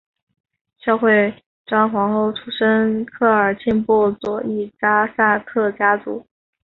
[0.79, 1.31] 孝惠
[1.67, 6.25] 章皇后出身科尔沁部左翼扎萨克家族。